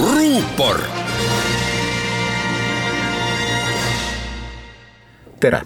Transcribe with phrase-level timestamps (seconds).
[0.00, 0.80] ruupor.
[5.40, 5.60] tere,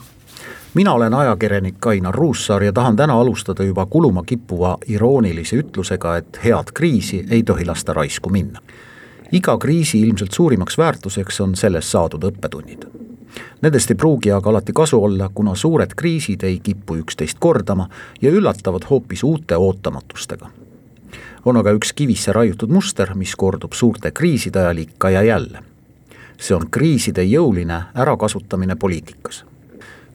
[0.75, 6.41] mina olen ajakirjanik Ainar Ruussaar ja tahan täna alustada juba kuluma kippuva iroonilise ütlusega, et
[6.45, 8.61] head kriisi ei tohi lasta raisku minna.
[9.33, 12.87] iga kriisi ilmselt suurimaks väärtuseks on sellest saadud õppetunnid
[13.63, 17.89] Nendest ei pruugi aga alati kasu olla, kuna suured kriisid ei kipu üksteist kordama
[18.23, 20.49] ja üllatavad hoopis uute ootamatustega
[21.45, 25.63] on aga üks kivisse raiutud muster, mis kordub suurte kriiside ajal ikka ja jälle.
[26.39, 29.45] see on kriiside jõuline ärakasutamine poliitikas.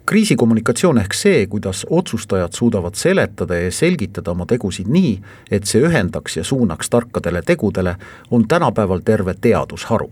[0.05, 6.38] kriisikommunikatsioon ehk see, kuidas otsustajad suudavad seletada ja selgitada oma tegusid nii, et see ühendaks
[6.38, 7.95] ja suunaks tarkadele tegudele,
[8.31, 10.12] on tänapäeval terve teadusharu.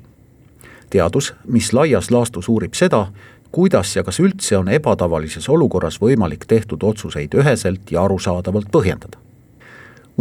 [0.90, 3.08] teadus, mis laias laastus uurib seda,
[3.52, 9.31] kuidas ja kas üldse on ebatavalises olukorras võimalik tehtud otsuseid üheselt ja arusaadavalt põhjendada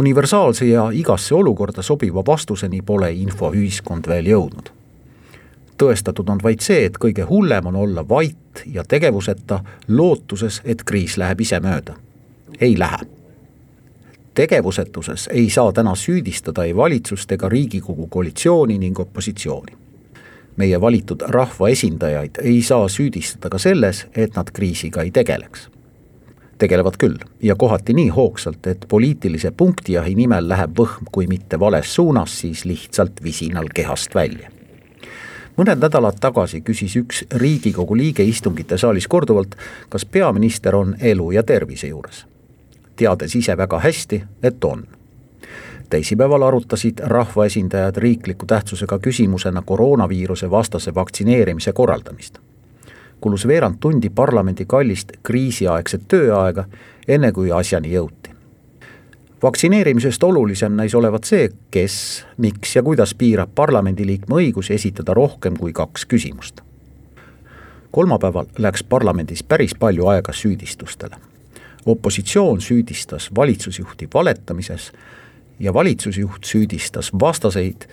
[0.01, 4.71] universaalse ja igasse olukorda sobiva vastuseni pole infoühiskond veel jõudnud.
[5.81, 11.17] tõestatud on vaid see, et kõige hullem on olla vait ja tegevuseta, lootuses, et kriis
[11.17, 11.93] läheb ise mööda.
[12.59, 12.97] ei lähe.
[14.33, 19.77] tegevusetuses ei saa täna süüdistada ei valitsust ega Riigikogu koalitsiooni ning opositsiooni
[20.55, 25.70] meie valitud rahvaesindajaid ei saa süüdistada ka selles, et nad kriisiga ei tegeleks
[26.61, 31.95] tegelevad küll ja kohati nii hoogsalt, et poliitilise punktijahi nimel läheb võhm, kui mitte vales
[31.95, 34.51] suunas, siis lihtsalt visinal kehast välja.
[35.57, 39.55] mõned nädalad tagasi küsis üks Riigikogu liige istungite saalis korduvalt,
[39.89, 42.25] kas peaminister on elu ja tervise juures.
[42.95, 44.85] teades ise väga hästi, et on
[45.89, 52.39] teisipäeval arutasid rahvaesindajad riikliku tähtsusega küsimusena koroonaviiruse vastase vaktsineerimise korraldamist
[53.21, 56.65] kulus veerand tundi parlamendi kallist kriisiaegset tööaega,
[57.07, 58.31] enne kui asjani jõuti.
[59.43, 65.73] vaktsineerimisest olulisem näis olevat see, kes, miks ja kuidas piirab parlamendiliikme õigusi esitada rohkem kui
[65.73, 66.61] kaks küsimust.
[67.91, 71.15] kolmapäeval läks parlamendis päris palju aega süüdistustele.
[71.85, 74.91] opositsioon süüdistas valitsusjuhti valetamises
[75.59, 77.87] ja valitsusjuht süüdistas vastaseid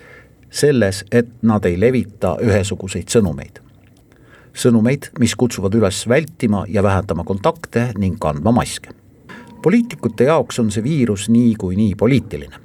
[0.50, 3.67] selles, et nad ei levita ühesuguseid sõnumeid
[4.58, 8.90] sõnumeid, mis kutsuvad üles vältima ja vähendama kontakte ning kandma maske.
[9.62, 12.56] poliitikute jaoks on see viirus niikuinii poliitiline.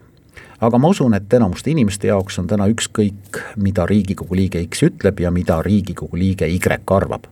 [0.61, 5.19] aga ma usun, et enamuste inimeste jaoks on täna ükskõik, mida Riigikogu liige X ütleb
[5.19, 7.27] ja mida Riigikogu liige Y arvab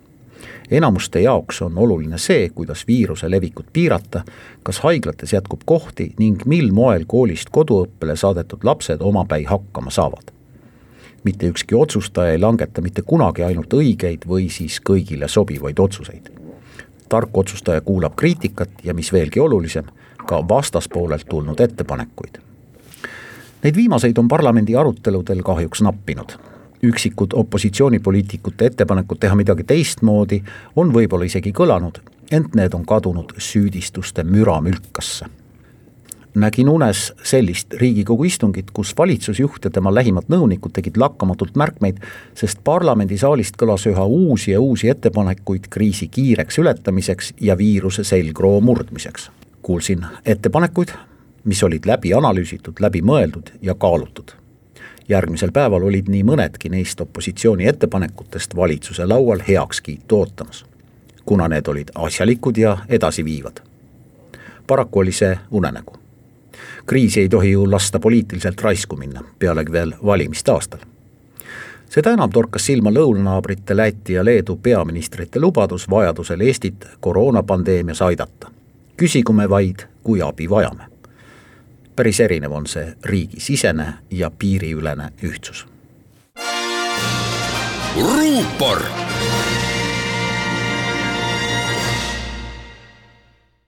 [0.72, 4.24] enamuste jaoks on oluline see, kuidas viiruse levikut piirata,
[4.64, 10.32] kas haiglates jätkub kohti ning mil moel koolist koduõppele saadetud lapsed omapäi hakkama saavad
[11.24, 16.30] mitte ükski otsustaja ei langeta mitte kunagi ainult õigeid või siis kõigile sobivaid otsuseid.
[17.10, 19.86] tark otsustaja kuulab kriitikat ja mis veelgi olulisem,
[20.26, 22.38] ka vastaspoolelt tulnud ettepanekuid.
[23.64, 26.32] Neid viimaseid on parlamendi aruteludel kahjuks nappinud.
[26.84, 30.44] üksikud opositsioonipoliitikute ettepanekud teha midagi teistmoodi
[30.76, 32.00] on võib-olla isegi kõlanud,
[32.32, 35.26] ent need on kadunud süüdistuste müramülkasse
[36.36, 42.00] nägin unes sellist Riigikogu istungit, kus valitsusjuht ja tema lähimad nõunikud tegid lakkamatult märkmeid,
[42.36, 49.32] sest parlamendisaalist kõlas üha uusi ja uusi ettepanekuid kriisi kiireks ületamiseks ja viiruse selgroo murdmiseks.
[49.62, 50.90] kuulsin ettepanekuid,
[51.44, 54.32] mis olid läbi analüüsitud, läbi mõeldud ja kaalutud.
[55.10, 60.66] järgmisel päeval olid nii mõnedki neist opositsiooni ettepanekutest valitsuse laual heakskiitu ootamas,
[61.26, 63.60] kuna need olid asjalikud ja edasiviivad.
[64.68, 66.01] paraku oli see unenägu
[66.86, 70.80] kriisi ei tohi ju lasta poliitiliselt raisku minna, pealegi veel valimiste aastal.
[71.90, 78.52] seda enam torkas silma lõunanaabrite Läti ja Leedu peaministrite lubadus vajadusel Eestit koroonapandeemias aidata.
[78.98, 80.84] küsigu me vaid, kui abi vajame.
[81.96, 85.68] päris erinev on see riigisisene ja piiriülene ühtsus.
[87.96, 88.82] ruupor